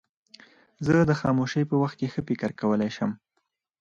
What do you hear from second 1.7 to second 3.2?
وخت کې ښه فکر کولای شم.